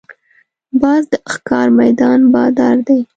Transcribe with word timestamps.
باز 0.81 1.03
د 1.13 1.15
ښکار 1.33 1.67
میدان 1.79 2.19
بادار 2.33 2.77
دی 2.87 2.99